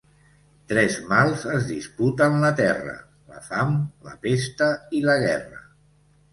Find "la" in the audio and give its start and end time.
2.45-2.51, 3.35-3.45, 4.11-4.17, 5.09-5.21